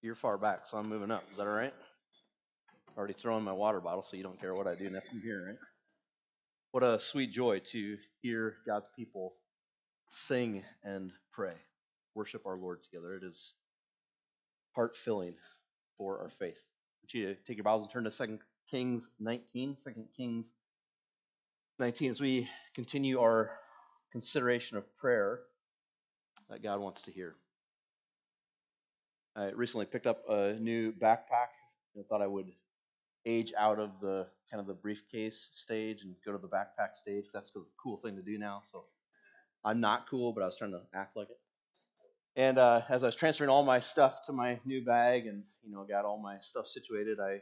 [0.00, 1.24] You're far back, so I'm moving up.
[1.32, 1.74] Is that all right?
[2.96, 5.58] Already throwing my water bottle, so you don't care what I do from here, right?
[6.70, 9.34] What a sweet joy to hear God's people
[10.10, 11.54] sing and pray,
[12.14, 13.14] worship our Lord together.
[13.16, 13.54] It is
[14.76, 15.34] heart filling
[15.96, 16.68] for our faith.
[16.68, 18.38] I want you to take your Bibles and turn to 2
[18.70, 19.74] Kings 19.
[19.82, 20.54] 2 Kings
[21.80, 23.50] 19, as we continue our
[24.12, 25.40] consideration of prayer
[26.50, 27.34] that God wants to hear.
[29.38, 31.52] I recently picked up a new backpack.
[31.96, 32.50] I thought I would
[33.24, 37.26] age out of the kind of the briefcase stage and go to the backpack stage.
[37.32, 38.62] That's the cool thing to do now.
[38.64, 38.84] So
[39.64, 41.38] I'm not cool, but I was trying to act like it.
[42.34, 45.72] And uh, as I was transferring all my stuff to my new bag and you
[45.72, 47.40] know got all my stuff situated, I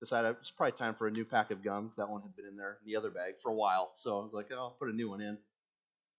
[0.00, 2.34] decided it was probably time for a new pack of gum because that one had
[2.36, 3.90] been in there in the other bag for a while.
[3.94, 5.38] So I was like, oh, I'll put a new one in.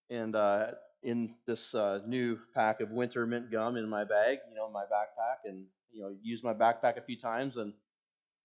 [0.10, 0.72] And uh,
[1.06, 4.74] in this uh, new pack of winter mint gum in my bag, you know, in
[4.74, 7.74] my backpack, and you know, used my backpack a few times, and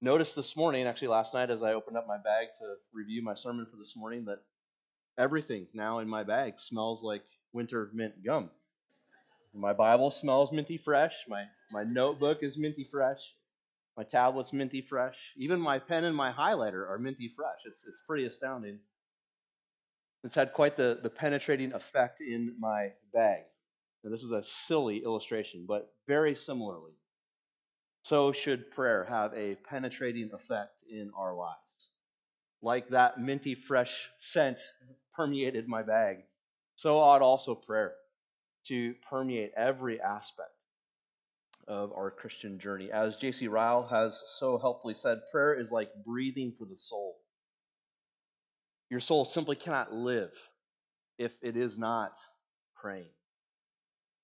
[0.03, 3.35] noticed this morning, actually last night, as I opened up my bag to review my
[3.35, 4.41] sermon for this morning, that
[5.19, 8.51] everything now in my bag smells like winter mint gum.
[9.55, 11.25] My Bible smells minty fresh.
[11.29, 13.35] My my notebook is minty fresh.
[13.97, 15.33] My tablet's minty fresh.
[15.37, 17.63] Even my pen and my highlighter are minty fresh.
[17.65, 18.79] It's it's pretty astounding.
[20.23, 23.43] It's had quite the, the penetrating effect in my bag.
[24.05, 26.93] Now, this is a silly illustration, but very similarly,
[28.03, 31.91] so should prayer have a penetrating effect in our lives.
[32.63, 34.61] Like that minty fresh scent
[35.15, 36.19] permeated my bag,
[36.77, 37.95] so ought also prayer
[38.67, 40.51] to permeate every aspect
[41.67, 42.91] of our Christian journey.
[42.91, 43.49] As J.C.
[43.49, 47.20] Ryle has so helpfully said, prayer is like breathing for the soul.
[48.91, 50.33] Your soul simply cannot live
[51.17, 52.19] if it is not
[52.75, 53.11] praying.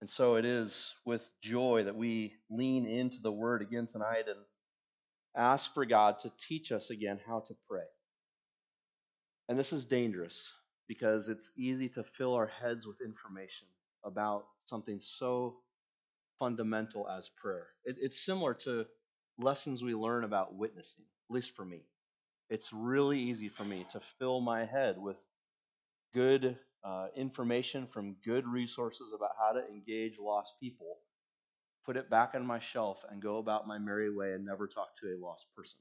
[0.00, 4.40] And so it is with joy that we lean into the word again tonight and
[5.36, 7.86] ask for God to teach us again how to pray.
[9.48, 10.52] And this is dangerous
[10.88, 13.68] because it's easy to fill our heads with information
[14.04, 15.58] about something so
[16.38, 17.68] fundamental as prayer.
[17.84, 18.84] It, it's similar to
[19.38, 21.84] lessons we learn about witnessing, at least for me
[22.48, 25.18] it's really easy for me to fill my head with
[26.14, 30.98] good uh, information from good resources about how to engage lost people,
[31.84, 34.88] put it back on my shelf, and go about my merry way and never talk
[35.00, 35.78] to a lost person.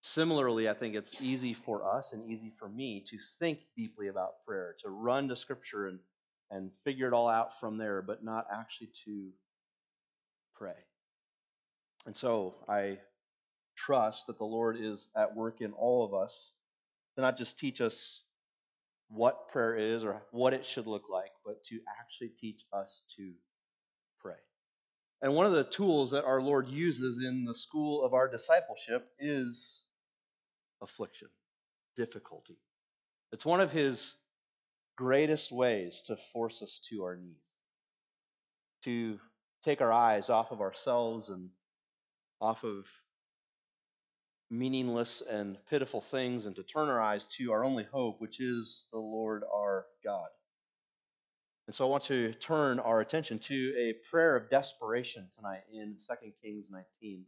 [0.00, 4.44] Similarly, I think it's easy for us and easy for me to think deeply about
[4.46, 5.98] prayer, to run to Scripture and,
[6.52, 9.30] and figure it all out from there, but not actually to
[10.54, 10.76] pray.
[12.06, 12.98] And so I
[13.78, 16.52] trust that the Lord is at work in all of us
[17.14, 18.24] to not just teach us
[19.08, 23.32] what prayer is or what it should look like, but to actually teach us to
[24.20, 24.34] pray.
[25.22, 29.08] And one of the tools that our Lord uses in the school of our discipleship
[29.18, 29.82] is
[30.82, 31.28] affliction,
[31.96, 32.58] difficulty.
[33.32, 34.16] It's one of his
[34.96, 37.36] greatest ways to force us to our knees,
[38.84, 39.18] to
[39.62, 41.48] take our eyes off of ourselves and
[42.40, 42.86] off of
[44.50, 48.88] meaningless and pitiful things and to turn our eyes to our only hope, which is
[48.92, 50.28] the Lord our God.
[51.66, 55.96] And so I want to turn our attention to a prayer of desperation tonight in
[55.98, 57.24] 2 Kings 19.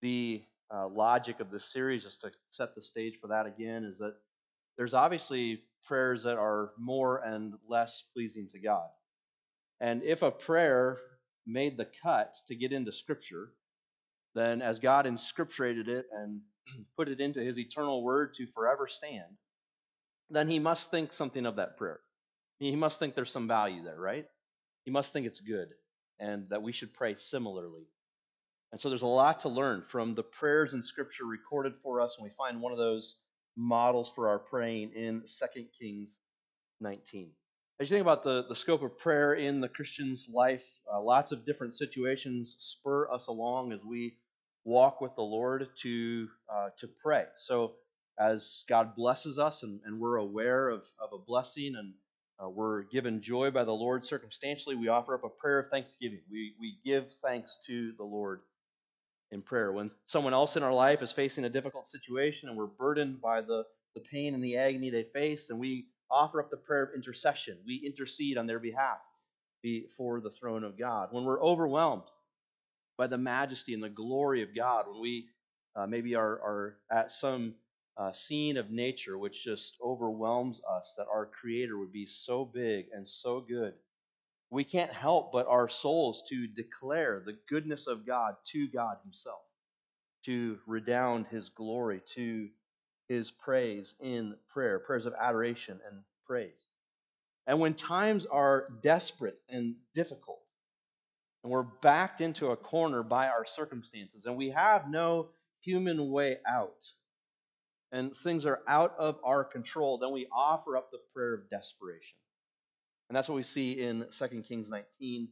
[0.00, 0.42] The
[0.74, 4.14] uh, logic of this series, just to set the stage for that again, is that
[4.78, 8.88] there's obviously prayers that are more and less pleasing to God.
[9.80, 10.98] And if a prayer
[11.46, 13.50] made the cut to get into Scripture,
[14.34, 16.40] then as God inscripturated it and
[16.96, 19.36] put it into his eternal word to forever stand,
[20.30, 22.00] then he must think something of that prayer.
[22.58, 24.26] He must think there's some value there, right?
[24.84, 25.68] He must think it's good
[26.18, 27.86] and that we should pray similarly.
[28.72, 32.16] And so there's a lot to learn from the prayers in Scripture recorded for us,
[32.18, 33.16] and we find one of those
[33.56, 36.20] models for our praying in 2 Kings
[36.80, 37.30] 19.
[37.80, 41.32] As you think about the, the scope of prayer in the Christian's life, uh, lots
[41.32, 44.16] of different situations spur us along as we
[44.64, 47.24] walk with the Lord to uh, to pray.
[47.36, 47.74] So
[48.18, 51.94] as God blesses us and, and we're aware of, of a blessing and
[52.42, 56.20] uh, we're given joy by the Lord circumstantially, we offer up a prayer of thanksgiving.
[56.30, 58.40] We, we give thanks to the Lord
[59.30, 59.72] in prayer.
[59.72, 63.40] When someone else in our life is facing a difficult situation and we're burdened by
[63.40, 63.64] the,
[63.94, 67.58] the pain and the agony they face, then we offer up the prayer of intercession.
[67.66, 68.98] We intercede on their behalf
[69.62, 71.08] before the throne of God.
[71.10, 72.04] When we're overwhelmed
[72.98, 75.28] by the majesty and the glory of God, when we
[75.76, 77.54] uh, maybe are, are at some
[77.96, 82.86] uh, scene of nature which just overwhelms us, that our Creator would be so big
[82.92, 83.74] and so good
[84.50, 89.42] we can't help but our souls to declare the goodness of God to God Himself,
[90.24, 92.48] to redound His glory, to
[93.08, 96.68] His praise in prayer, prayers of adoration and praise.
[97.46, 100.40] And when times are desperate and difficult,
[101.42, 105.28] and we're backed into a corner by our circumstances, and we have no
[105.60, 106.84] human way out,
[107.92, 112.18] and things are out of our control, then we offer up the prayer of desperation.
[113.08, 115.28] And that's what we see in 2 Kings 19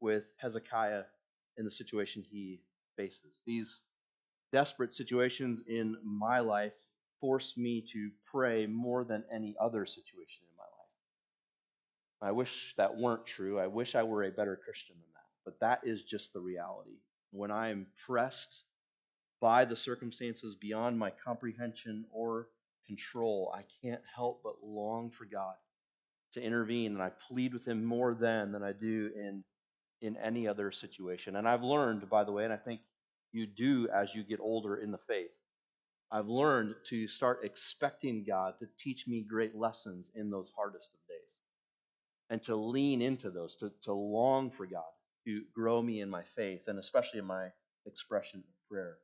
[0.00, 1.02] with Hezekiah
[1.56, 2.60] in the situation he
[2.96, 3.42] faces.
[3.46, 3.82] These
[4.52, 6.74] desperate situations in my life
[7.20, 12.30] force me to pray more than any other situation in my life.
[12.30, 13.58] I wish that weren't true.
[13.58, 15.15] I wish I were a better Christian than that.
[15.46, 16.98] But that is just the reality.
[17.30, 18.64] When I am pressed
[19.40, 22.48] by the circumstances beyond my comprehension or
[22.86, 25.54] control, I can't help but long for God
[26.32, 29.44] to intervene, and I plead with him more then than I do in
[30.02, 31.36] in any other situation.
[31.36, 32.80] And I've learned, by the way, and I think
[33.32, 35.40] you do as you get older in the faith.
[36.10, 41.00] I've learned to start expecting God to teach me great lessons in those hardest of
[41.08, 41.38] days.
[42.28, 44.82] And to lean into those, to, to long for God
[45.26, 47.48] to grow me in my faith, and especially in my
[47.84, 48.96] expression of prayer.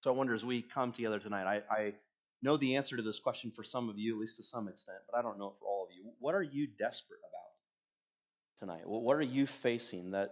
[0.00, 1.94] So I wonder as we come together tonight, I, I
[2.42, 4.98] know the answer to this question for some of you, at least to some extent,
[5.10, 6.10] but I don't know it for all of you.
[6.18, 8.82] What are you desperate about tonight?
[8.84, 10.30] What are you facing that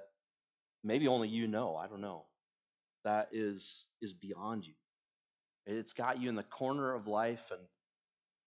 [0.82, 1.76] maybe only you know?
[1.76, 2.24] I don't know.
[3.04, 4.74] That is is beyond you.
[5.66, 7.60] It's got you in the corner of life and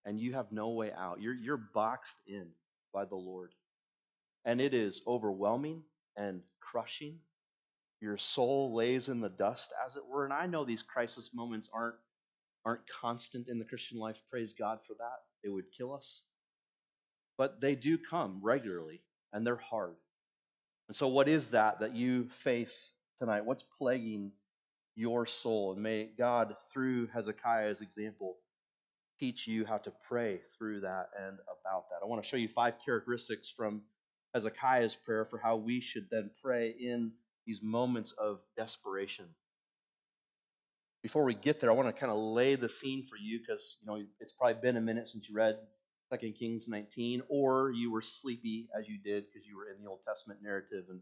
[0.04, 1.20] and you have no way out.
[1.20, 2.48] You're you're boxed in
[2.92, 3.52] by the Lord.
[4.44, 5.82] And it is overwhelming
[6.16, 7.18] and crushing.
[8.00, 10.24] Your soul lays in the dust, as it were.
[10.24, 11.96] And I know these crisis moments aren't
[12.64, 14.22] aren't constant in the Christian life.
[14.30, 15.18] Praise God for that.
[15.42, 16.22] It would kill us.
[17.36, 19.02] But they do come regularly,
[19.32, 19.96] and they're hard.
[20.88, 23.44] And so, what is that that you face tonight?
[23.44, 24.32] What's plaguing
[24.94, 25.72] your soul?
[25.72, 28.36] And may God, through Hezekiah's example,
[29.18, 32.00] teach you how to pray through that and about that.
[32.02, 33.82] I want to show you five characteristics from
[34.34, 37.12] Hezekiah's prayer for how we should then pray in
[37.46, 39.26] these moments of desperation
[41.04, 43.76] before we get there, I want to kind of lay the scene for you because
[43.82, 45.58] you know it's probably been a minute since you read
[46.08, 49.88] Second Kings 19, or you were sleepy as you did because you were in the
[49.88, 51.00] Old Testament narrative and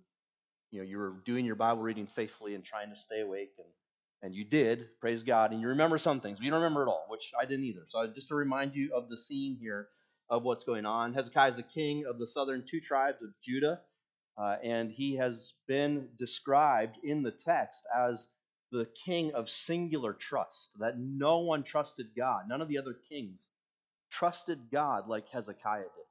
[0.72, 3.68] you know you were doing your Bible reading faithfully and trying to stay awake and
[4.24, 6.88] and you did, praise God, and you remember some things, but you don't remember it
[6.88, 7.82] all, which I didn't either.
[7.86, 9.88] So just to remind you of the scene here
[10.32, 11.12] of what's going on.
[11.12, 13.82] Hezekiah is the king of the southern two tribes of Judah,
[14.38, 18.30] uh, and he has been described in the text as
[18.72, 22.44] the king of singular trust, that no one trusted God.
[22.48, 23.50] None of the other kings
[24.10, 26.06] trusted God like Hezekiah did.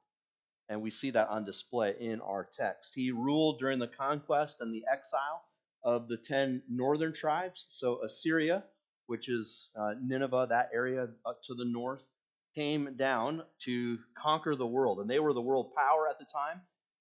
[0.68, 2.94] And we see that on display in our text.
[2.94, 5.42] He ruled during the conquest and the exile
[5.82, 7.66] of the 10 northern tribes.
[7.68, 8.62] So Assyria,
[9.06, 11.08] which is uh, Nineveh, that area
[11.42, 12.06] to the north,
[12.54, 15.00] came down to conquer the world.
[15.00, 16.60] And they were the world power at the time.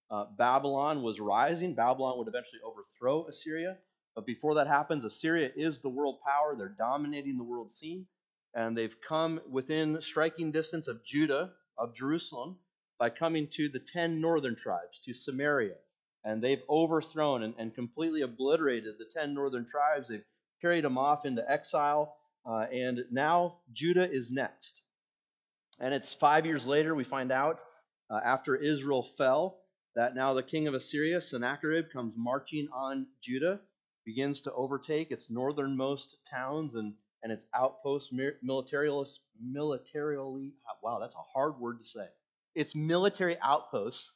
[0.10, 1.74] Uh, Babylon was rising.
[1.74, 3.78] Babylon would eventually overthrow Assyria.
[4.16, 6.56] But before that happens, Assyria is the world power.
[6.56, 8.06] They're dominating the world scene.
[8.54, 12.58] And they've come within striking distance of Judah, of Jerusalem,
[13.00, 15.76] by coming to the 10 northern tribes, to Samaria.
[16.26, 20.10] And they've overthrown and, and completely obliterated the 10 northern tribes.
[20.10, 20.26] They've
[20.62, 22.18] carried them off into exile.
[22.46, 24.82] Uh, and now Judah is next.
[25.82, 27.64] And it's five years later, we find out,
[28.12, 29.58] uh, after Israel fell,
[29.96, 33.60] that now the king of Assyria, Sennacherib, comes marching on Judah
[34.06, 39.08] begins to overtake its northernmost towns and, and its outposts militarily,
[39.40, 42.06] militarily, wow, that's a hard word to say.
[42.56, 44.14] Its military outposts,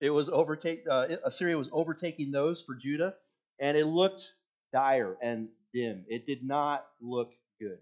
[0.00, 3.14] it was overtake, uh, Assyria was overtaking those for Judah,
[3.60, 4.32] and it looked
[4.72, 6.04] dire and dim.
[6.08, 7.78] It did not look good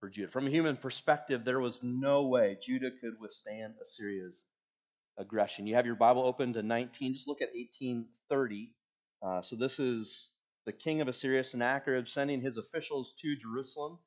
[0.00, 0.28] for Judah.
[0.28, 4.46] From a human perspective, there was no way Judah could withstand Assyria's
[5.18, 5.66] aggression.
[5.66, 8.72] You have your Bible open to 19, just look at 1830.
[9.22, 10.32] Uh, so this is
[10.64, 13.98] the king of Assyria, Sennacherib, sending his officials to Jerusalem.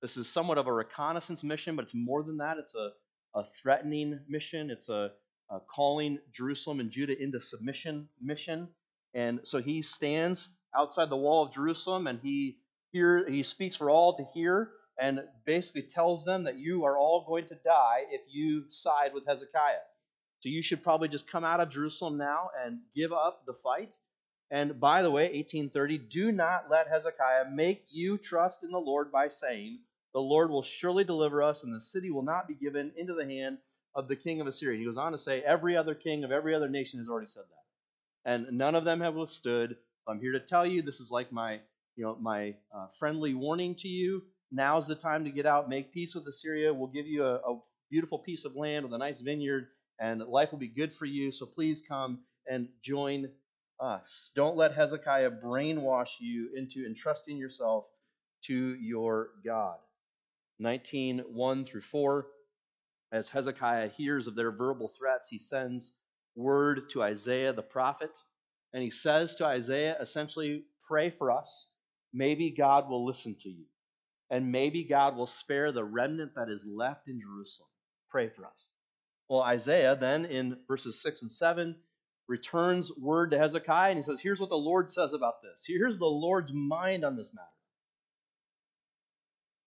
[0.00, 2.56] This is somewhat of a reconnaissance mission, but it's more than that.
[2.58, 2.90] It's a,
[3.34, 4.70] a threatening mission.
[4.70, 5.12] It's a,
[5.50, 8.68] a calling Jerusalem and Judah into submission mission.
[9.12, 12.58] And so he stands outside the wall of Jerusalem and he
[12.92, 17.24] hear, he speaks for all to hear and basically tells them that you are all
[17.26, 19.84] going to die if you side with Hezekiah.
[20.40, 23.96] So you should probably just come out of Jerusalem now and give up the fight
[24.50, 29.10] and by the way, 1830, do not let Hezekiah make you trust in the Lord
[29.10, 29.80] by saying,
[30.12, 33.24] The Lord will surely deliver us, and the city will not be given into the
[33.24, 33.58] hand
[33.94, 34.78] of the king of Assyria.
[34.78, 37.44] He goes on to say, Every other king of every other nation has already said
[37.44, 38.30] that.
[38.30, 39.76] and none of them have withstood.
[40.06, 41.60] I'm here to tell you this is like my,
[41.96, 44.22] you know, my uh, friendly warning to you.
[44.50, 46.72] Now's the time to get out, make peace with Assyria.
[46.72, 47.60] We'll give you a, a
[47.90, 51.32] beautiful piece of land with a nice vineyard, and life will be good for you.
[51.32, 53.28] So please come and join
[53.80, 54.30] us.
[54.34, 57.86] Don't let Hezekiah brainwash you into entrusting yourself
[58.44, 59.76] to your God.
[60.58, 62.26] 19, 1 through 4.
[63.12, 65.94] As Hezekiah hears of their verbal threats, he sends
[66.36, 68.18] word to Isaiah the prophet,
[68.72, 71.68] and he says to Isaiah essentially, Pray for us.
[72.12, 73.64] Maybe God will listen to you,
[74.30, 77.68] and maybe God will spare the remnant that is left in Jerusalem.
[78.08, 78.68] Pray for us.
[79.28, 81.76] Well, Isaiah then in verses 6 and 7
[82.28, 85.64] returns word to Hezekiah, and he says, Here's what the Lord says about this.
[85.66, 87.46] Here's the Lord's mind on this matter.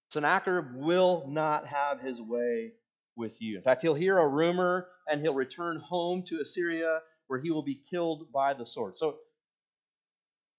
[0.10, 2.72] Sennacherib will not have his way
[3.16, 3.58] with you.
[3.58, 7.64] In fact, he'll hear a rumor and he'll return home to Assyria where he will
[7.64, 8.96] be killed by the sword.
[8.96, 9.18] So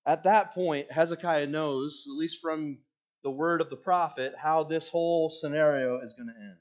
[0.05, 2.79] at that point, Hezekiah knows, at least from
[3.23, 6.57] the word of the prophet, how this whole scenario is going to end.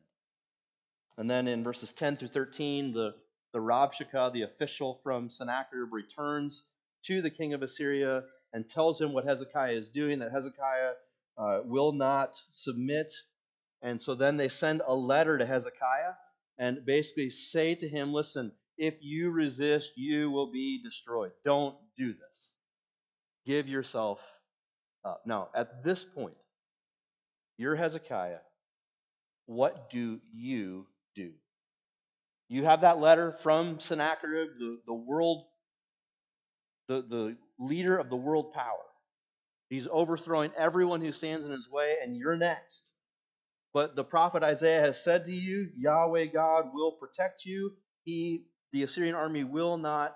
[1.18, 3.16] And then in verses 10 through 13, the,
[3.54, 6.64] the Rabshakeh, the official from Sennacherib, returns
[7.04, 8.24] to the king of Assyria
[8.54, 10.94] and tells him what Hezekiah is doing, that Hezekiah
[11.38, 13.12] uh, will not submit
[13.82, 16.14] and so then they send a letter to Hezekiah
[16.58, 21.32] and basically say to him, listen, if you resist, you will be destroyed.
[21.46, 22.56] Don't do this.
[23.46, 24.22] Give yourself
[25.06, 25.22] up.
[25.26, 26.36] Now, at this point,
[27.58, 28.40] you're Hezekiah.
[29.46, 31.32] What do you do?
[32.50, 35.44] You have that letter from Sennacherib, the, the world,
[36.88, 38.76] the, the leader of the world power.
[39.70, 42.92] He's overthrowing everyone who stands in his way, and you're next.
[43.74, 47.74] But the prophet Isaiah has said to you, Yahweh God will protect you.
[48.04, 50.16] He, the Assyrian army, will not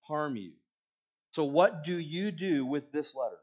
[0.00, 0.52] harm you.
[1.30, 3.38] So, what do you do with this letter?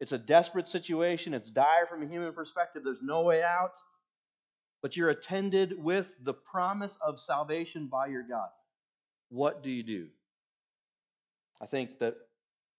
[0.00, 1.34] It's a desperate situation.
[1.34, 2.82] It's dire from a human perspective.
[2.84, 3.78] There's no way out.
[4.80, 8.50] But you're attended with the promise of salvation by your God.
[9.28, 10.08] What do you do?
[11.60, 12.14] I think that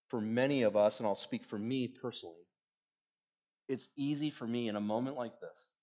[0.08, 2.48] for many of us, and I'll speak for me personally,
[3.68, 5.74] it's easy for me in a moment like this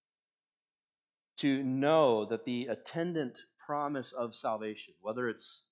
[1.38, 5.64] to know that the attendant promise of salvation, whether it's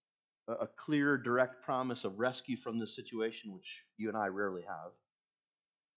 [0.46, 4.92] a clear, direct promise of rescue from this situation, which you and I rarely have,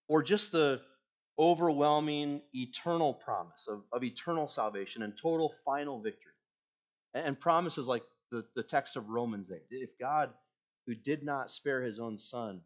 [0.07, 0.81] or just the
[1.39, 6.31] overwhelming eternal promise of, of eternal salvation and total final victory.
[7.13, 9.59] And promises like the, the text of Romans 8.
[9.69, 10.31] If God,
[10.85, 12.61] who did not spare his own son,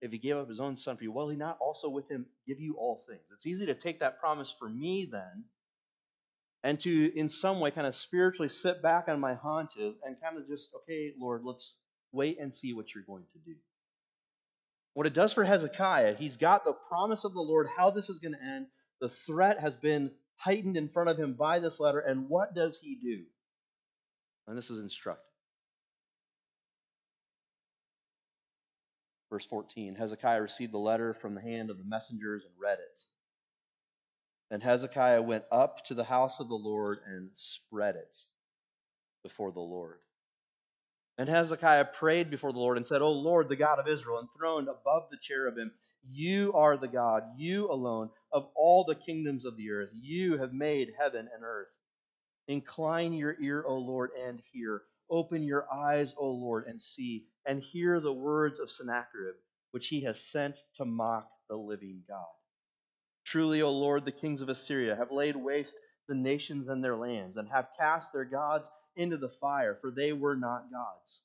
[0.00, 2.26] if he gave up his own son for you, will he not also with him
[2.46, 3.22] give you all things?
[3.32, 5.44] It's easy to take that promise for me then
[6.62, 10.36] and to, in some way, kind of spiritually sit back on my haunches and kind
[10.36, 11.78] of just, okay, Lord, let's
[12.12, 13.54] wait and see what you're going to do.
[14.96, 18.18] What it does for Hezekiah, he's got the promise of the Lord, how this is
[18.18, 18.68] going to end.
[18.98, 21.98] The threat has been heightened in front of him by this letter.
[21.98, 23.24] And what does he do?
[24.48, 25.22] And this is instructive.
[29.30, 33.00] Verse 14 Hezekiah received the letter from the hand of the messengers and read it.
[34.50, 38.16] And Hezekiah went up to the house of the Lord and spread it
[39.22, 39.98] before the Lord.
[41.18, 44.68] And Hezekiah prayed before the Lord and said, O Lord, the God of Israel, enthroned
[44.68, 45.72] above the cherubim,
[46.08, 49.90] you are the God, you alone, of all the kingdoms of the earth.
[49.92, 51.68] You have made heaven and earth.
[52.48, 54.82] Incline your ear, O Lord, and hear.
[55.10, 59.36] Open your eyes, O Lord, and see, and hear the words of Sennacherib,
[59.70, 62.24] which he has sent to mock the living God.
[63.24, 67.36] Truly, O Lord, the kings of Assyria have laid waste the nations and their lands,
[67.36, 71.22] and have cast their gods into the fire, for they were not gods,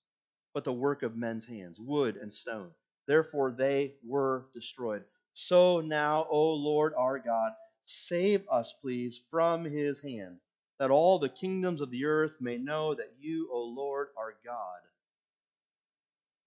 [0.53, 2.71] but the work of men's hands, wood and stone.
[3.07, 5.03] Therefore they were destroyed.
[5.33, 7.53] So now, O Lord our God,
[7.85, 10.37] save us, please, from his hand,
[10.79, 14.81] that all the kingdoms of the earth may know that you, O Lord, are God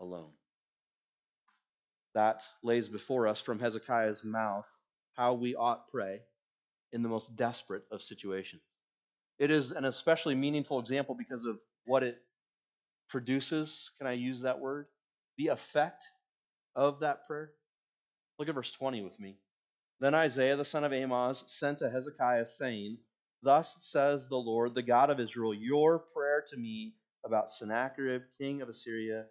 [0.00, 0.32] alone.
[2.14, 4.70] That lays before us from Hezekiah's mouth
[5.14, 6.20] how we ought pray
[6.92, 8.73] in the most desperate of situations.
[9.38, 12.18] It is an especially meaningful example because of what it
[13.08, 13.90] produces.
[13.98, 14.86] Can I use that word?
[15.36, 16.04] The effect
[16.76, 17.52] of that prayer.
[18.38, 19.36] Look at verse 20 with me.
[20.00, 22.98] Then Isaiah the son of Amoz sent to Hezekiah, saying,
[23.42, 28.62] Thus says the Lord, the God of Israel, your prayer to me about Sennacherib, king
[28.62, 29.26] of Assyria,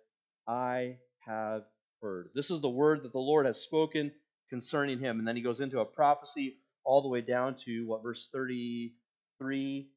[0.48, 1.64] I have
[2.02, 2.30] heard.
[2.34, 4.12] This is the word that the Lord has spoken
[4.50, 5.20] concerning him.
[5.20, 9.90] And then he goes into a prophecy all the way down to what, verse 33,
[9.90, 9.93] uh,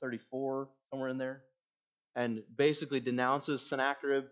[0.00, 1.42] 34, somewhere in there,
[2.14, 4.24] and basically denounces Sennacherib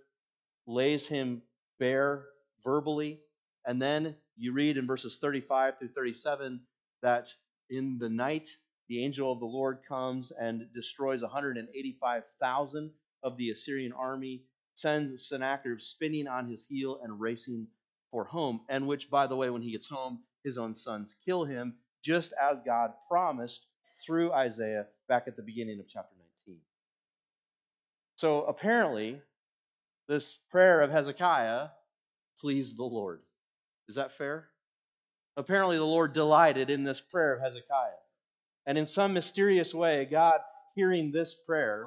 [0.66, 1.42] lays him
[1.78, 2.26] bare
[2.64, 3.20] verbally.
[3.66, 6.60] And then you read in verses 35 through 37
[7.02, 7.28] that
[7.70, 8.48] in the night,
[8.88, 12.90] the angel of the Lord comes and destroys 185,000
[13.22, 14.44] of the Assyrian army,
[14.74, 17.66] sends Sennacherib spinning on his heel and racing
[18.10, 18.60] for home.
[18.68, 22.32] And which, by the way, when he gets home, his own sons kill him, just
[22.40, 23.66] as God promised
[24.04, 26.14] through Isaiah back at the beginning of chapter
[26.46, 26.60] 19.
[28.16, 29.20] So apparently,
[30.08, 31.68] this prayer of Hezekiah
[32.40, 33.20] pleased the Lord.
[33.88, 34.48] Is that fair?
[35.36, 37.90] Apparently, the Lord delighted in this prayer of Hezekiah.
[38.66, 40.40] And in some mysterious way, God,
[40.74, 41.84] hearing this prayer,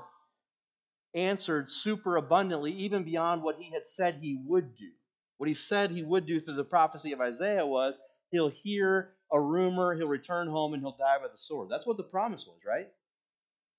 [1.14, 4.92] answered super abundantly, even beyond what he had said he would do.
[5.38, 8.00] What he said he would do through the prophecy of Isaiah was
[8.30, 11.70] he'll hear a rumor, he'll return home, and he'll die by the sword.
[11.70, 12.88] That's what the promise was, right?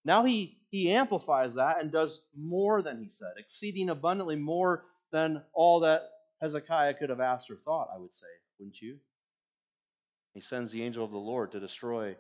[0.04, 5.42] Now he, he amplifies that and does more than he said, exceeding abundantly more than
[5.52, 6.02] all that
[6.40, 8.26] Hezekiah could have asked or thought, I would say,
[8.58, 8.96] wouldn't you?
[10.32, 12.16] He sends the angel of the Lord to destroy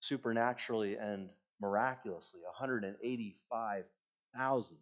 [0.00, 4.76] supernaturally and miraculously 185,000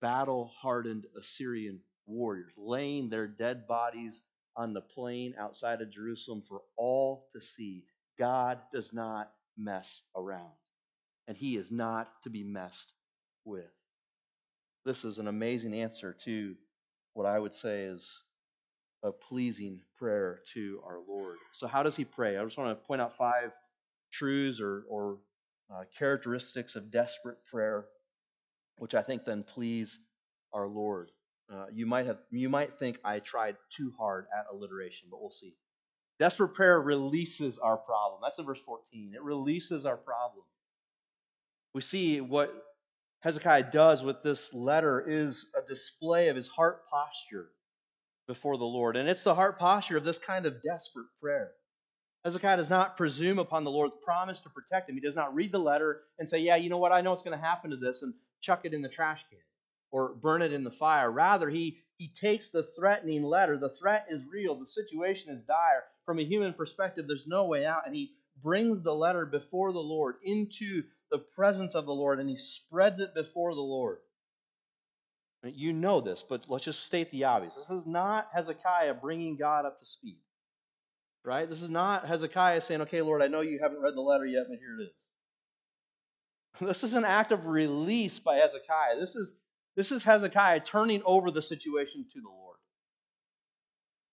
[0.00, 4.22] battle hardened Assyrian warriors, laying their dead bodies
[4.56, 7.84] on the plain outside of Jerusalem for all to see.
[8.18, 10.52] God does not mess around,
[11.26, 12.92] and He is not to be messed
[13.44, 13.70] with.
[14.84, 16.54] This is an amazing answer to
[17.14, 18.22] what I would say is
[19.02, 21.36] a pleasing prayer to our Lord.
[21.52, 22.36] So, how does He pray?
[22.36, 23.52] I just want to point out five
[24.10, 25.18] truths or, or
[25.72, 27.86] uh, characteristics of desperate prayer,
[28.78, 29.98] which I think then please
[30.52, 31.10] our Lord.
[31.52, 35.30] Uh, you might have you might think I tried too hard at alliteration, but we'll
[35.30, 35.54] see.
[36.18, 38.20] Desperate prayer releases our problem.
[38.22, 39.12] That's in verse 14.
[39.14, 40.44] It releases our problem.
[41.76, 42.54] We see what
[43.20, 47.50] Hezekiah does with this letter is a display of his heart posture
[48.26, 48.96] before the Lord.
[48.96, 51.50] And it's the heart posture of this kind of desperate prayer.
[52.24, 54.94] Hezekiah does not presume upon the Lord's promise to protect him.
[54.94, 56.92] He does not read the letter and say, Yeah, you know what?
[56.92, 59.38] I know what's going to happen to this, and chuck it in the trash can
[59.90, 61.12] or burn it in the fire.
[61.12, 63.58] Rather, he, he takes the threatening letter.
[63.58, 65.84] The threat is real, the situation is dire.
[66.06, 67.82] From a human perspective, there's no way out.
[67.84, 68.12] And he
[68.42, 73.00] brings the letter before the Lord into the presence of the Lord and he spreads
[73.00, 73.98] it before the Lord.
[75.44, 77.54] You know this, but let's just state the obvious.
[77.54, 80.18] This is not Hezekiah bringing God up to speed,
[81.24, 81.48] right?
[81.48, 84.46] This is not Hezekiah saying, okay, Lord, I know you haven't read the letter yet,
[84.48, 85.12] but here it is.
[86.66, 88.98] This is an act of release by Hezekiah.
[88.98, 89.38] This is
[89.76, 92.56] this is Hezekiah turning over the situation to the Lord.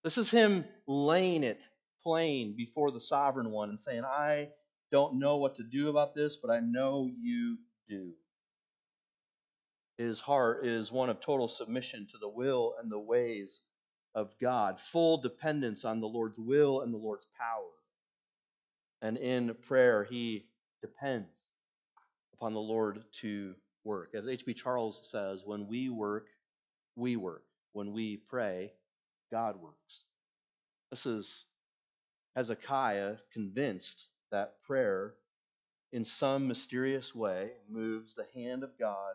[0.04, 1.66] This is him laying it
[2.02, 4.50] plain before the sovereign one and saying, I
[4.94, 8.12] don't know what to do about this, but I know you do.
[9.98, 13.62] His heart is one of total submission to the will and the ways
[14.14, 17.72] of God, full dependence on the Lord's will and the Lord's power.
[19.02, 20.46] And in prayer, he
[20.80, 21.48] depends
[22.34, 24.12] upon the Lord to work.
[24.14, 24.54] As H.B.
[24.54, 26.28] Charles says, when we work,
[26.94, 27.42] we work.
[27.72, 28.70] When we pray,
[29.32, 30.06] God works.
[30.92, 31.46] This is
[32.36, 35.14] Hezekiah convinced that prayer,
[35.92, 39.14] in some mysterious way, moves the hand of God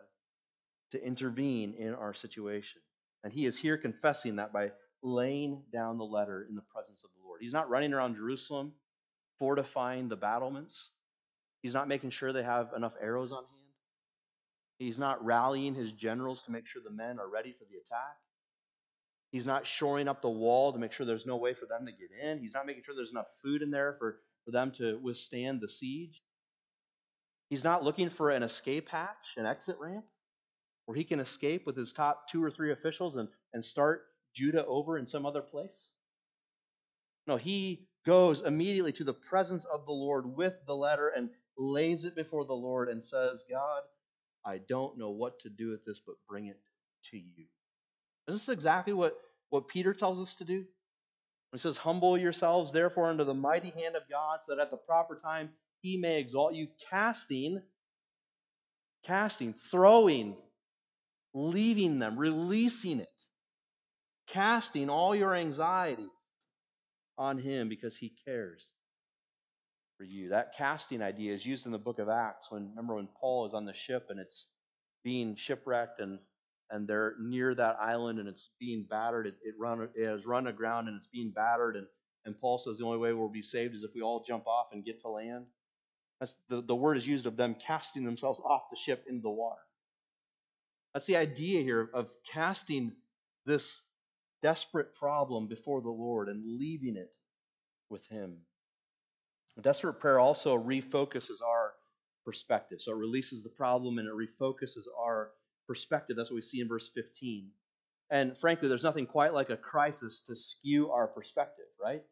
[0.92, 2.80] to intervene in our situation.
[3.22, 7.10] And he is here confessing that by laying down the letter in the presence of
[7.10, 7.40] the Lord.
[7.40, 8.72] He's not running around Jerusalem
[9.38, 10.92] fortifying the battlements.
[11.62, 13.56] He's not making sure they have enough arrows on hand.
[14.78, 18.16] He's not rallying his generals to make sure the men are ready for the attack.
[19.30, 21.92] He's not shoring up the wall to make sure there's no way for them to
[21.92, 22.38] get in.
[22.38, 24.20] He's not making sure there's enough food in there for,
[24.50, 26.22] for them to withstand the siege.
[27.48, 30.04] He's not looking for an escape hatch, an exit ramp,
[30.86, 34.02] where he can escape with his top two or three officials and, and start
[34.34, 35.92] Judah over in some other place.
[37.26, 42.04] No, he goes immediately to the presence of the Lord with the letter and lays
[42.04, 43.82] it before the Lord and says, God,
[44.44, 46.58] I don't know what to do with this, but bring it
[47.10, 47.44] to you.
[48.26, 49.16] Is this exactly what,
[49.50, 50.64] what Peter tells us to do?
[51.52, 54.76] He says, Humble yourselves, therefore, under the mighty hand of God, so that at the
[54.76, 57.60] proper time he may exalt you, casting,
[59.04, 60.36] casting, throwing,
[61.34, 63.22] leaving them, releasing it,
[64.26, 66.08] casting all your anxieties
[67.18, 68.70] on him because he cares
[69.96, 70.30] for you.
[70.30, 73.54] That casting idea is used in the book of Acts when remember when Paul is
[73.54, 74.46] on the ship and it's
[75.02, 76.20] being shipwrecked and
[76.70, 79.26] and they're near that island and it's being battered.
[79.26, 81.86] It, it run it has run aground and it's being battered and
[82.24, 84.68] and Paul says the only way we'll be saved is if we all jump off
[84.72, 85.46] and get to land.
[86.18, 89.30] That's the, the word is used of them casting themselves off the ship into the
[89.30, 89.62] water.
[90.92, 92.92] That's the idea here of casting
[93.46, 93.80] this
[94.42, 97.10] desperate problem before the Lord and leaving it
[97.88, 98.38] with Him.
[99.60, 101.72] Desperate prayer also refocuses our
[102.24, 102.80] perspective.
[102.80, 105.30] So it releases the problem and it refocuses our
[105.70, 106.16] perspective.
[106.16, 107.48] That's what we see in verse 15.
[108.10, 112.02] And frankly, there's nothing quite like a crisis to skew our perspective, right?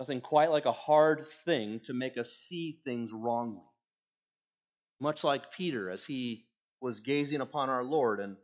[0.00, 3.60] Nothing quite like a hard thing to make us see things wrongly.
[5.02, 6.46] Much like Peter as he
[6.80, 8.38] was gazing upon our Lord and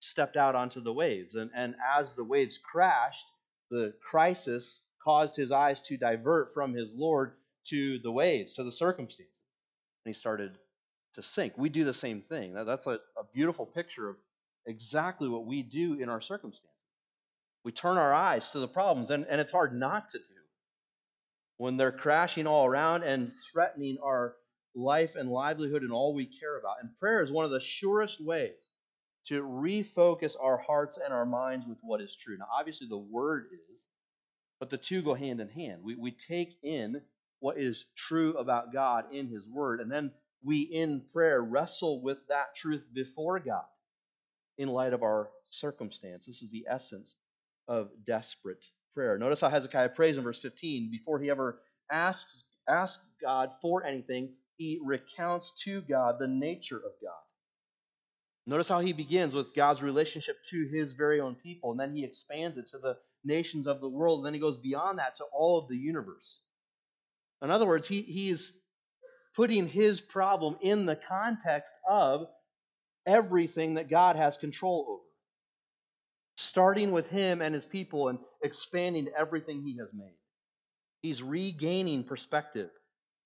[0.00, 1.34] stepped out onto the waves.
[1.34, 3.32] And, and as the waves crashed,
[3.70, 7.32] the crisis caused his eyes to divert from his Lord
[7.68, 9.40] to the waves, to the circumstances.
[10.04, 10.58] And he started
[11.14, 11.54] to sink.
[11.56, 12.54] We do the same thing.
[12.54, 14.16] That's a, a beautiful picture of
[14.66, 16.76] exactly what we do in our circumstances.
[17.64, 20.24] We turn our eyes to the problems, and, and it's hard not to do
[21.58, 24.36] when they're crashing all around and threatening our
[24.74, 26.76] life and livelihood and all we care about.
[26.80, 28.68] And prayer is one of the surest ways
[29.26, 32.38] to refocus our hearts and our minds with what is true.
[32.38, 33.88] Now, obviously, the word is,
[34.58, 35.82] but the two go hand in hand.
[35.82, 37.02] We, we take in
[37.40, 42.26] what is true about God in His Word, and then we, in prayer, wrestle with
[42.28, 43.64] that truth before God
[44.58, 46.26] in light of our circumstance.
[46.26, 47.18] This is the essence
[47.68, 49.18] of desperate prayer.
[49.18, 50.90] Notice how Hezekiah prays in verse 15.
[50.90, 56.92] Before he ever asks, asks God for anything, he recounts to God the nature of
[57.02, 57.22] God.
[58.46, 62.04] Notice how he begins with God's relationship to his very own people, and then he
[62.04, 65.24] expands it to the nations of the world, and then he goes beyond that to
[65.32, 66.42] all of the universe.
[67.42, 68.59] In other words, he, he's
[69.34, 72.26] putting his problem in the context of
[73.06, 75.02] everything that God has control over.
[76.36, 80.16] Starting with him and his people and expanding to everything he has made.
[81.02, 82.70] He's regaining perspective,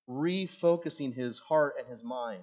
[0.09, 2.43] refocusing his heart and his mind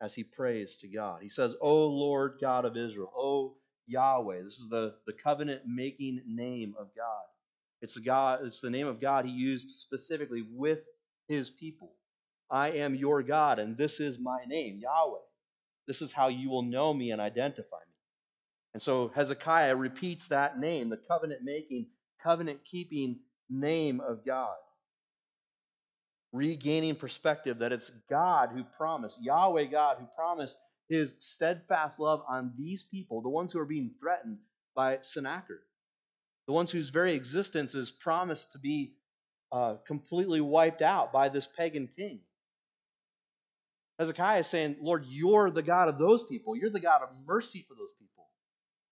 [0.00, 1.22] as he prays to God.
[1.22, 3.56] He says, O Lord God of Israel, O
[3.86, 4.42] Yahweh.
[4.42, 7.24] This is the, the covenant making name of God.
[7.80, 10.86] It's God, it's the name of God he used specifically with
[11.28, 11.92] his people.
[12.50, 15.18] I am your God, and this is my name, Yahweh.
[15.86, 17.94] This is how you will know me and identify me.
[18.74, 21.86] And so Hezekiah repeats that name, the covenant making,
[22.22, 24.56] covenant keeping name of God.
[26.32, 30.58] Regaining perspective that it's God who promised, Yahweh God who promised
[30.88, 34.38] his steadfast love on these people, the ones who are being threatened
[34.74, 35.60] by Sennacherib,
[36.46, 38.94] the ones whose very existence is promised to be
[39.52, 42.20] uh, completely wiped out by this pagan king.
[43.98, 46.56] Hezekiah is saying, Lord, you're the God of those people.
[46.56, 48.26] You're the God of mercy for those people.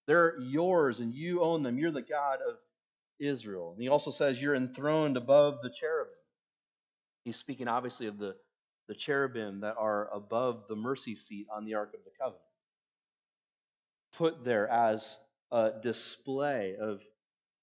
[0.06, 1.78] They're yours and you own them.
[1.78, 2.56] You're the God of
[3.18, 3.72] Israel.
[3.72, 6.12] And he also says, You're enthroned above the cherubim.
[7.24, 8.36] He's speaking obviously of the,
[8.88, 12.42] the cherubim that are above the mercy seat on the Ark of the Covenant.
[14.12, 15.18] Put there as
[15.50, 17.02] a display of,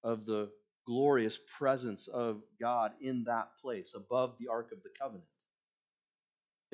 [0.02, 0.50] of the
[0.86, 5.24] glorious presence of God in that place, above the Ark of the Covenant.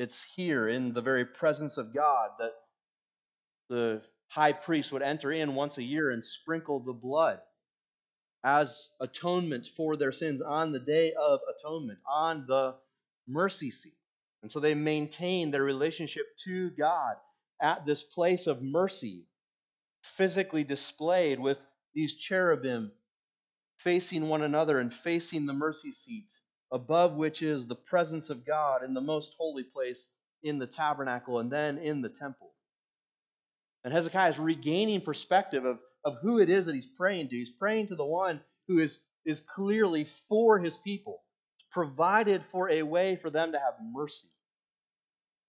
[0.01, 2.55] It's here in the very presence of God that
[3.69, 7.39] the high priest would enter in once a year and sprinkle the blood
[8.43, 12.77] as atonement for their sins on the day of atonement, on the
[13.29, 13.93] mercy seat.
[14.43, 17.17] And so they maintain their relationship to God
[17.61, 19.27] at this place of mercy,
[20.03, 21.59] physically displayed with
[21.93, 22.91] these cherubim
[23.77, 26.33] facing one another and facing the mercy seat,
[26.73, 30.11] above which is the presence of God in the most holy place
[30.43, 32.53] in the tabernacle and then in the temple.
[33.85, 37.37] And Hezekiah is regaining perspective of, of who it is that he's praying to.
[37.37, 41.23] He's praying to the one who is, is clearly for his people,
[41.71, 44.29] provided for a way for them to have mercy,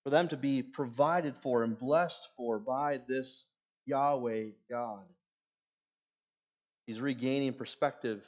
[0.04, 3.46] for them to be provided for and blessed for by this
[3.86, 5.04] Yahweh God.
[6.86, 8.28] He's regaining perspective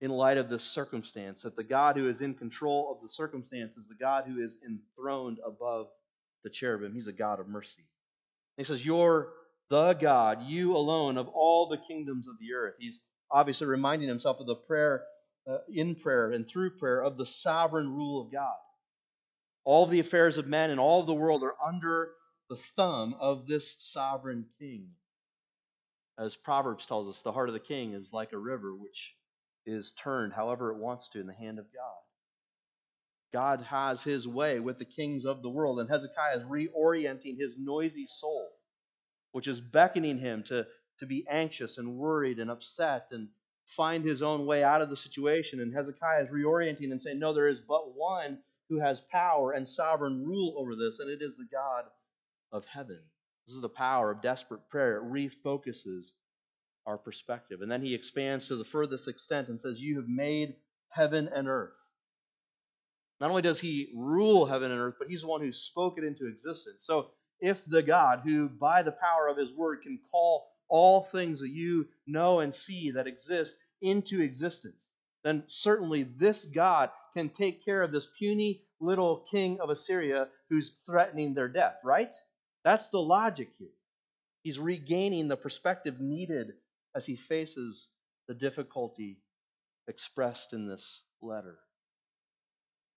[0.00, 3.88] in light of this circumstance that the God who is in control of the circumstances,
[3.88, 5.88] the God who is enthroned above
[6.44, 7.82] the cherubim, he's a God of mercy.
[8.56, 9.32] And he says, You're
[9.70, 12.74] the God, you alone, of all the kingdoms of the earth.
[12.78, 15.04] He's obviously reminding himself of the prayer,
[15.48, 18.56] uh, in prayer and through prayer, of the sovereign rule of God.
[19.64, 22.12] All the affairs of men and all of the world are under
[22.48, 24.88] the thumb of this sovereign king.
[26.18, 29.14] As Proverbs tells us, the heart of the king is like a river which
[29.68, 32.02] is turned however it wants to in the hand of God.
[33.32, 37.58] God has his way with the kings of the world, and Hezekiah is reorienting his
[37.58, 38.48] noisy soul,
[39.32, 40.66] which is beckoning him to,
[40.98, 43.28] to be anxious and worried and upset and
[43.66, 45.60] find his own way out of the situation.
[45.60, 48.38] And Hezekiah is reorienting and saying, No, there is but one
[48.70, 51.84] who has power and sovereign rule over this, and it is the God
[52.50, 53.00] of heaven.
[53.46, 54.98] This is the power of desperate prayer.
[54.98, 56.12] It refocuses
[56.88, 57.60] our perspective.
[57.60, 60.56] And then he expands to the furthest extent and says, You have made
[60.88, 61.78] heaven and earth.
[63.20, 66.04] Not only does he rule heaven and earth, but he's the one who spoke it
[66.04, 66.84] into existence.
[66.84, 71.40] So if the God who, by the power of his word, can call all things
[71.40, 74.88] that you know and see that exist into existence,
[75.24, 80.70] then certainly this God can take care of this puny little king of Assyria who's
[80.86, 82.14] threatening their death, right?
[82.64, 83.68] That's the logic here.
[84.42, 86.54] He's regaining the perspective needed
[86.94, 87.90] as he faces
[88.26, 89.18] the difficulty
[89.88, 91.58] expressed in this letter.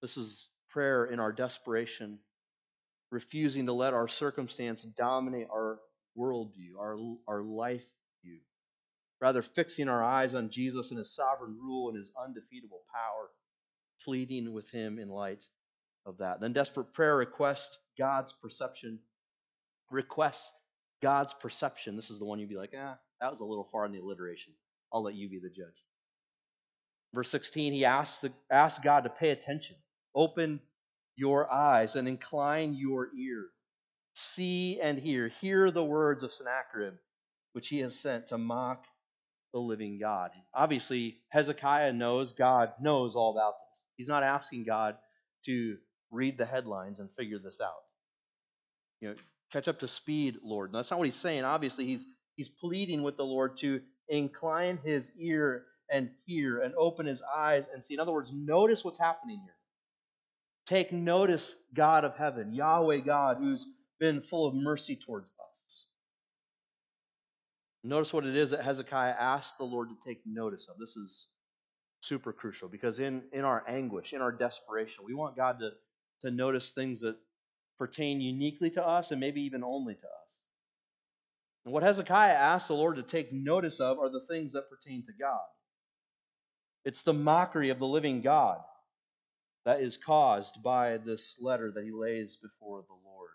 [0.02, 2.20] This is prayer in our desperation,
[3.12, 5.80] refusing to let our circumstance dominate our
[6.18, 7.86] worldview, our, our life
[8.24, 8.40] view.
[9.22, 13.30] Rather, fixing our eyes on Jesus and his sovereign rule and his undefeatable power,
[14.04, 15.44] pleading with him in light
[16.06, 16.42] of that.
[16.42, 19.00] Then, desperate prayer requests God's perception.
[19.92, 20.50] Request
[21.02, 21.96] God's perception.
[21.96, 24.00] This is the one you'd be like, ah, that was a little far in the
[24.00, 24.54] alliteration.
[24.92, 25.86] I'll let you be the judge.
[27.14, 29.76] Verse 16, he asks, the, asks God to pay attention.
[30.16, 30.60] Open
[31.16, 33.46] your eyes and incline your ear.
[34.14, 35.32] See and hear.
[35.40, 36.96] Hear the words of Sennacherib,
[37.54, 38.86] which he has sent to mock
[39.54, 40.32] the living God.
[40.54, 43.88] Obviously, Hezekiah knows God knows all about this.
[43.98, 44.96] He's not asking God
[45.46, 45.78] to
[46.12, 47.84] read the headlines and figure this out.
[49.00, 49.16] You know,
[49.52, 50.70] catch up to speed, Lord.
[50.70, 51.44] And that's not what he's saying.
[51.44, 52.06] Obviously, he's
[52.36, 57.70] he's pleading with the Lord to incline his ear and hear and open his eyes
[57.74, 57.94] and see.
[57.94, 59.56] In other words, notice what's happening here.
[60.66, 63.66] Take notice, God of heaven, Yahweh God, who's
[64.00, 65.88] been full of mercy towards us.
[67.84, 70.78] Notice what it is that Hezekiah asked the Lord to take notice of.
[70.78, 71.28] This is
[72.02, 75.72] super crucial because in, in our anguish, in our desperation, we want God to,
[76.22, 77.16] to notice things that
[77.78, 80.46] pertain uniquely to us and maybe even only to us.
[81.66, 85.06] And what Hezekiah asked the Lord to take notice of are the things that pertain
[85.06, 85.40] to God.
[86.84, 88.60] It's the mockery of the living God
[89.66, 93.30] that is caused by this letter that he lays before the Lord.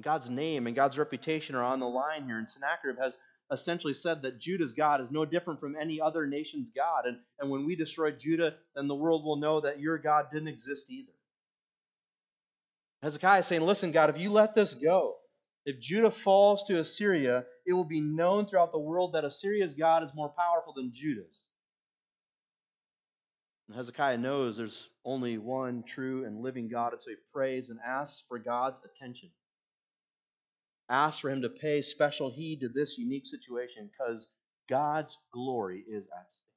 [0.00, 3.18] God's name and God's reputation are on the line here, and Sennacherib has
[3.50, 7.04] essentially said that Judah's God is no different from any other nation's God.
[7.06, 10.48] And, and when we destroy Judah, then the world will know that your God didn't
[10.48, 11.12] exist either.
[13.02, 15.16] Hezekiah is saying, Listen, God, if you let this go,
[15.64, 20.02] if Judah falls to Assyria, it will be known throughout the world that Assyria's God
[20.02, 21.46] is more powerful than Judah's.
[23.68, 27.78] And Hezekiah knows there's only one true and living God, and so he prays and
[27.86, 29.30] asks for God's attention.
[30.88, 34.30] Asks for him to pay special heed to this unique situation because
[34.68, 36.48] God's glory is at stake.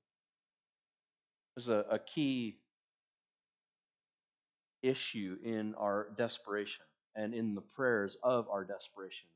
[1.56, 2.58] This is a, a key
[4.82, 6.86] issue in our desperation
[7.16, 9.28] and in the prayers of our desperation.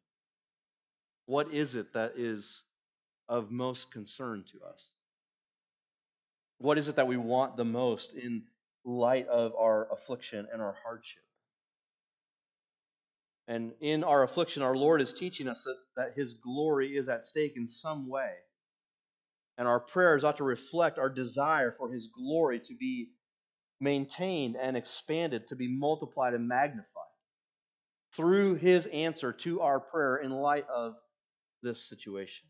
[1.26, 2.63] What is it that is
[3.28, 4.92] of most concern to us?
[6.58, 8.44] What is it that we want the most in
[8.84, 11.24] light of our affliction and our hardship?
[13.48, 17.26] And in our affliction, our Lord is teaching us that, that His glory is at
[17.26, 18.34] stake in some way.
[19.58, 23.10] And our prayers ought to reflect our desire for His glory to be
[23.80, 26.98] maintained and expanded, to be multiplied and magnified
[28.13, 29.91] through His answer to our mm-hmm.
[29.91, 30.95] prayer in light of
[31.62, 32.48] this situation.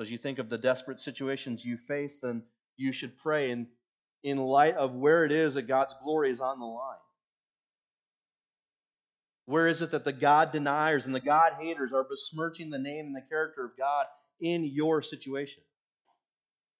[0.00, 2.42] As you think of the desperate situations you face, then
[2.76, 3.68] you should pray in,
[4.24, 6.96] in light of where it is that God's glory is on the line.
[9.46, 13.06] Where is it that the God deniers and the God haters are besmirching the name
[13.06, 14.06] and the character of God
[14.40, 15.62] in your situation?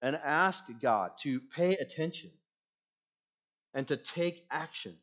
[0.01, 2.31] And ask God to pay attention
[3.73, 4.95] and to take action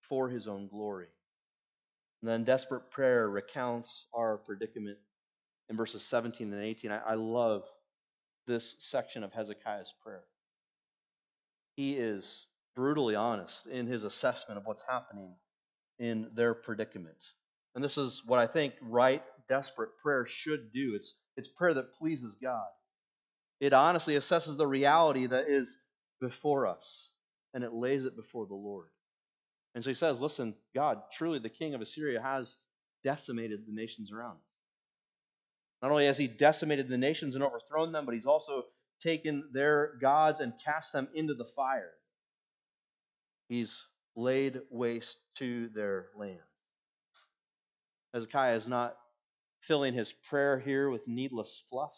[0.00, 1.08] for his own glory.
[2.22, 4.98] And then desperate prayer recounts our predicament
[5.68, 6.90] in verses 17 and 18.
[6.90, 7.64] I, I love
[8.46, 10.24] this section of Hezekiah's prayer.
[11.76, 15.34] He is brutally honest in his assessment of what's happening
[15.98, 17.24] in their predicament.
[17.74, 20.94] And this is what I think right, desperate prayer should do.
[20.94, 22.66] It's, it's prayer that pleases God.
[23.60, 25.80] It honestly assesses the reality that is
[26.20, 27.10] before us
[27.54, 28.88] and it lays it before the Lord.
[29.74, 32.58] And so he says, Listen, God, truly the king of Assyria has
[33.04, 34.50] decimated the nations around us.
[35.82, 38.64] Not only has he decimated the nations and overthrown them, but he's also
[38.98, 41.92] taken their gods and cast them into the fire.
[43.48, 43.82] He's
[44.14, 46.40] laid waste to their lands.
[48.12, 48.96] Hezekiah is not
[49.60, 51.94] filling his prayer here with needless fluff,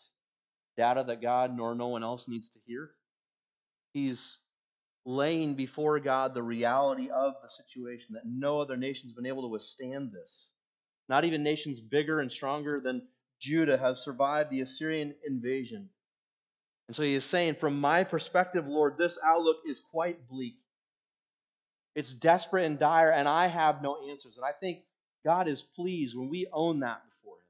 [0.77, 2.91] data that God nor no one else needs to hear.
[3.93, 4.39] He's
[5.05, 9.49] laying before God the reality of the situation that no other nation's been able to
[9.49, 10.53] withstand this.
[11.09, 13.09] Not even nations bigger and stronger than
[13.41, 15.89] Judah have survived the Assyrian invasion.
[16.87, 20.57] And so he is saying, from my perspective, Lord, this outlook is quite bleak.
[21.95, 24.39] It's desperate and dire, and I have no answers.
[24.39, 24.81] And I think
[25.25, 27.47] God is pleased when we own that before Him.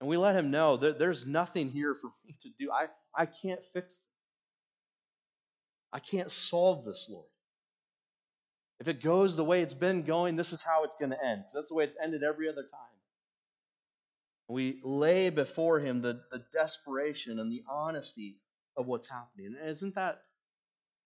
[0.00, 2.70] And we let Him know that there's nothing here for me to do.
[2.70, 4.13] I, I can't fix this.
[5.94, 7.28] I can't solve this, Lord.
[8.80, 11.42] If it goes the way it's been going, this is how it's going to end.
[11.42, 12.80] Because that's the way it's ended every other time.
[14.48, 18.40] We lay before Him the, the desperation and the honesty
[18.76, 19.54] of what's happening.
[19.58, 20.22] And isn't that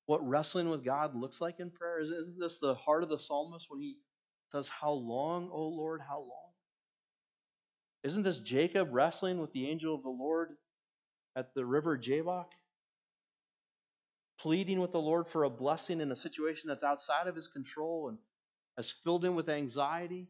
[0.06, 2.00] what wrestling with God looks like in prayer?
[2.00, 3.98] Isn't this the heart of the psalmist when he
[4.50, 6.48] says, How long, O Lord, how long?
[8.02, 10.52] Isn't this Jacob wrestling with the angel of the Lord
[11.36, 12.52] at the river Jabbok?
[14.40, 18.08] Pleading with the Lord for a blessing in a situation that's outside of his control
[18.08, 18.18] and
[18.76, 20.28] has filled him with anxiety?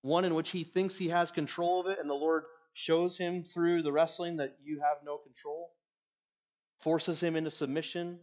[0.00, 3.42] One in which he thinks he has control of it, and the Lord shows him
[3.42, 5.72] through the wrestling that you have no control,
[6.78, 8.20] forces him into submission,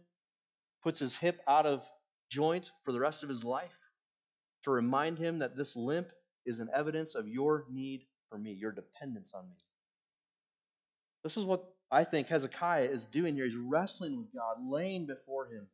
[0.82, 1.88] puts his hip out of
[2.30, 3.78] joint for the rest of his life
[4.64, 6.10] to remind him that this limp
[6.46, 9.56] is an evidence of your need for me, your dependence on me.
[11.22, 13.44] This is what I think Hezekiah is doing here.
[13.44, 15.66] He's wrestling with God, laying before him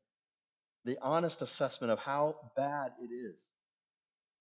[0.85, 3.49] the honest assessment of how bad it is.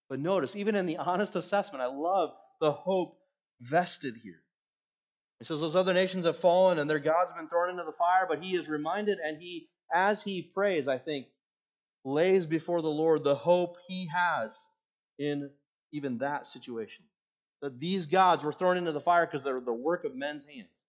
[0.09, 3.17] But notice, even in the honest assessment, I love the hope
[3.61, 4.41] vested here.
[5.39, 7.93] He says, Those other nations have fallen and their gods have been thrown into the
[7.93, 11.27] fire, but he is reminded and he as he prays, I think,
[12.05, 14.67] lays before the Lord the hope he has
[15.17, 15.49] in
[15.91, 17.05] even that situation.
[17.61, 20.83] That these gods were thrown into the fire because they're the work of men's hands.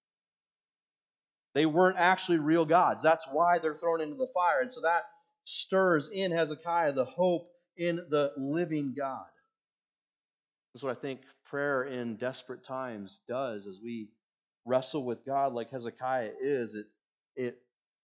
[1.55, 3.03] They weren't actually real gods.
[3.03, 4.61] That's why they're thrown into the fire.
[4.61, 5.05] And so that
[5.45, 9.27] stirs in Hezekiah the hope in the living God.
[10.73, 14.11] That's what I think prayer in desperate times does as we
[14.65, 16.75] wrestle with God like Hezekiah is.
[16.75, 16.87] It,
[17.35, 17.59] it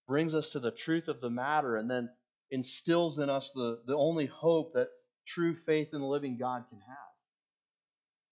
[0.08, 2.08] brings us to the truth of the matter, and then
[2.50, 4.88] instills in us the, the only hope that
[5.26, 6.96] true faith in the living God can have.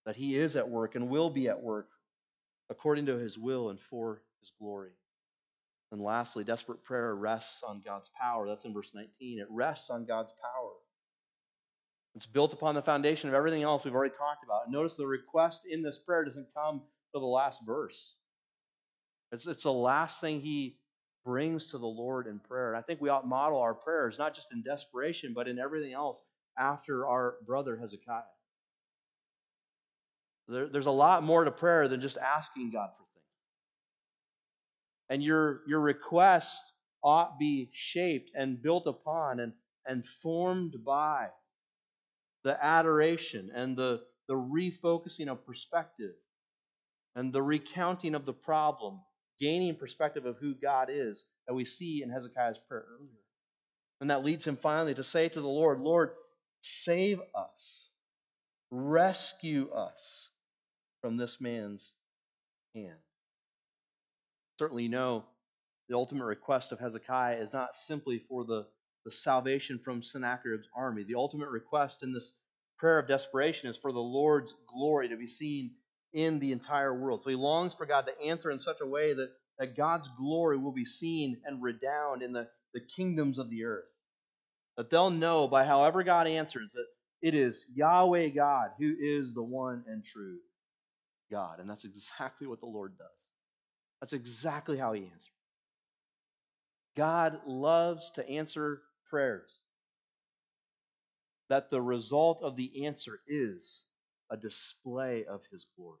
[0.05, 1.87] That He is at work and will be at work
[2.69, 4.91] according to His will and for His glory.
[5.95, 8.49] And lastly, desperate prayer rests on God's power.
[8.49, 9.39] That's in verse 19.
[9.39, 10.71] It rests on God's power.
[12.15, 14.69] It's built upon the foundation of everything else we've already talked about.
[14.69, 16.81] Notice the request in this prayer doesn't come
[17.13, 18.17] to the last verse.
[19.31, 20.79] It's, it's the last thing he
[21.23, 22.73] brings to the Lord in prayer.
[22.73, 25.93] And I think we ought model our prayers, not just in desperation, but in everything
[25.93, 26.21] else
[26.59, 28.19] after our brother Hezekiah.
[30.49, 33.04] There, there's a lot more to prayer than just asking God for.
[35.09, 36.63] And your, your request
[37.03, 39.53] ought be shaped and built upon and,
[39.85, 41.27] and formed by
[42.43, 46.13] the adoration and the, the refocusing of perspective
[47.15, 48.99] and the recounting of the problem
[49.39, 53.11] gaining perspective of who God is that we see in Hezekiah's prayer earlier.
[54.01, 56.11] And that leads him finally to say to the Lord, Lord,
[56.61, 57.91] save us,
[58.71, 60.31] rescue us
[61.01, 61.93] from this man's
[62.73, 62.97] hand.
[64.57, 65.25] Certainly, know
[65.89, 68.65] the ultimate request of Hezekiah is not simply for the,
[69.03, 71.03] the salvation from Sennacherib's army.
[71.03, 72.33] The ultimate request in this
[72.77, 75.71] prayer of desperation is for the Lord's glory to be seen
[76.13, 77.21] in the entire world.
[77.21, 80.57] So he longs for God to answer in such a way that, that God's glory
[80.57, 83.91] will be seen and redound in the, the kingdoms of the earth.
[84.77, 86.85] That they'll know by however God answers that
[87.21, 90.37] it is Yahweh God who is the one and true
[91.31, 91.59] God.
[91.59, 93.31] And that's exactly what the Lord does.
[94.05, 95.33] That's exactly how he answered.
[96.95, 99.49] God loves to answer prayers.
[101.49, 103.85] That the result of the answer is
[104.29, 105.97] a display of his glory.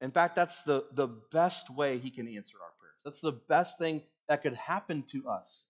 [0.00, 3.02] In fact, that's the, the best way he can answer our prayers.
[3.04, 5.66] That's the best thing that could happen to us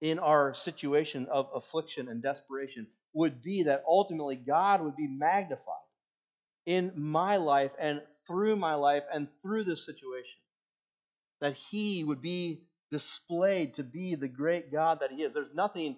[0.00, 5.81] in our situation of affliction and desperation would be that ultimately God would be magnified
[6.66, 10.40] in my life and through my life and through this situation.
[11.40, 15.34] That he would be displayed to be the great God that he is.
[15.34, 15.96] There's nothing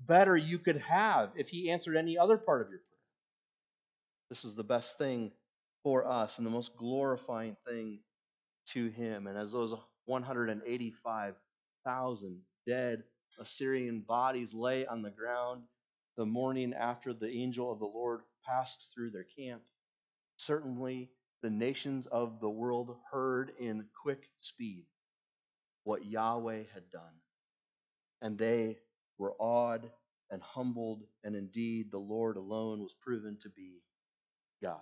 [0.00, 2.86] better you could have if he answered any other part of your prayer.
[4.30, 5.32] This is the best thing
[5.82, 8.00] for us and the most glorifying thing
[8.72, 9.26] to him.
[9.26, 9.74] And as those
[10.06, 13.04] 185,000 dead
[13.38, 15.62] Assyrian bodies lay on the ground
[16.16, 19.62] the morning after the angel of the Lord passed through their camp,
[20.40, 21.10] certainly
[21.42, 24.86] the nations of the world heard in quick speed
[25.84, 27.02] what Yahweh had done.
[28.22, 28.78] And they
[29.18, 29.90] were awed
[30.30, 33.82] and humbled, and indeed the Lord alone was proven to be
[34.62, 34.80] God.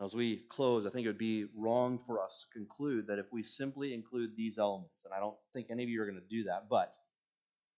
[0.00, 3.26] As we close, I think it would be wrong for us to conclude that if
[3.32, 6.36] we simply include these elements, and I don't think any of you are going to
[6.36, 6.94] do that, but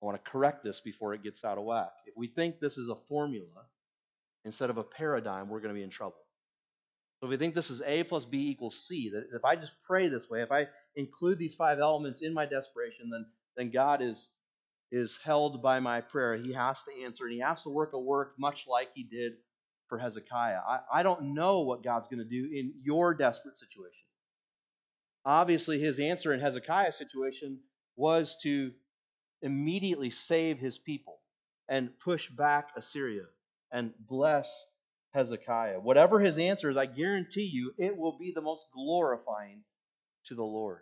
[0.02, 1.92] I want to correct this before it gets out of whack.
[2.06, 3.66] If we think this is a formula
[4.44, 6.16] instead of a paradigm, we're going to be in trouble.
[7.20, 9.74] So if we think this is A plus B equals C, that if I just
[9.86, 14.00] pray this way, if I include these five elements in my desperation, then, then God
[14.00, 14.30] is,
[14.90, 16.36] is held by my prayer.
[16.36, 19.34] He has to answer, and He has to work a work much like He did
[19.86, 20.60] for Hezekiah.
[20.66, 24.06] I, I don't know what God's going to do in your desperate situation.
[25.26, 27.58] Obviously, his answer in Hezekiah's situation
[27.96, 28.72] was to
[29.42, 31.18] immediately save his people
[31.68, 33.24] and push back Assyria
[33.70, 34.66] and bless
[35.12, 35.80] Hezekiah.
[35.80, 39.62] Whatever his answer is, I guarantee you it will be the most glorifying
[40.26, 40.80] to the Lord.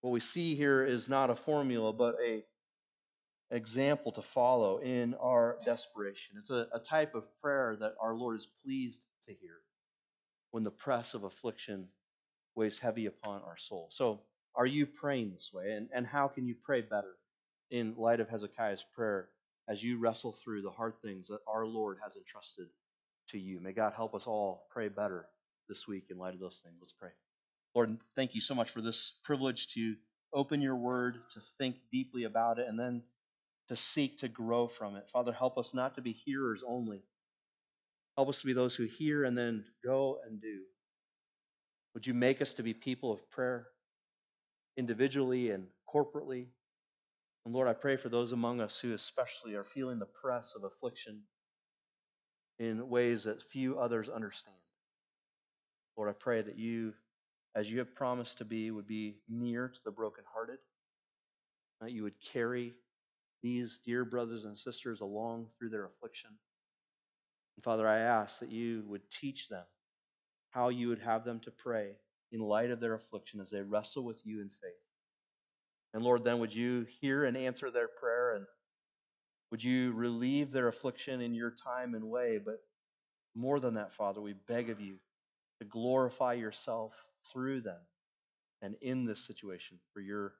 [0.00, 2.44] What we see here is not a formula, but a
[3.50, 6.36] example to follow in our desperation.
[6.38, 9.58] It's a, a type of prayer that our Lord is pleased to hear
[10.50, 11.88] when the press of affliction
[12.54, 13.88] weighs heavy upon our soul.
[13.90, 14.22] So,
[14.54, 15.72] are you praying this way?
[15.72, 17.14] And, and how can you pray better
[17.70, 19.28] in light of Hezekiah's prayer
[19.68, 22.66] as you wrestle through the hard things that our Lord has entrusted
[23.28, 23.60] to you?
[23.60, 25.26] May God help us all pray better
[25.68, 26.76] this week in light of those things.
[26.80, 27.10] Let's pray.
[27.74, 29.96] Lord, thank you so much for this privilege to
[30.32, 33.02] open your word, to think deeply about it, and then
[33.68, 35.08] to seek to grow from it.
[35.10, 37.02] Father, help us not to be hearers only.
[38.16, 40.62] Help us to be those who hear and then go and do.
[41.94, 43.66] Would you make us to be people of prayer,
[44.76, 46.48] individually and corporately?
[47.44, 50.64] And Lord, I pray for those among us who especially are feeling the press of
[50.64, 51.22] affliction
[52.58, 54.56] in ways that few others understand.
[55.96, 56.94] Lord, I pray that you,
[57.54, 60.58] as you have promised to be, would be near to the brokenhearted,
[61.80, 62.74] that you would carry
[63.42, 66.30] these dear brothers and sisters along through their affliction.
[67.56, 69.64] And Father, I ask that you would teach them
[70.50, 71.96] how you would have them to pray
[72.32, 74.72] in light of their affliction as they wrestle with you in faith.
[75.94, 78.46] And Lord, then would you hear and answer their prayer and
[79.50, 82.38] would you relieve their affliction in your time and way?
[82.44, 82.60] But
[83.34, 84.96] more than that, Father, we beg of you
[85.60, 86.92] to glorify yourself
[87.32, 87.80] through them
[88.62, 90.34] and in this situation for your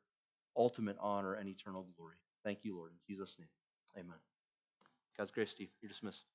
[0.57, 2.17] ultimate honor and eternal glory.
[2.45, 2.93] Thank you, Lord.
[2.93, 3.49] In Jesus' name,
[4.05, 4.19] amen.
[5.17, 5.71] God's grace, Steve.
[5.81, 6.27] You're dismissed.